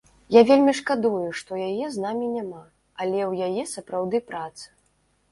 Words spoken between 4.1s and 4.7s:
праца.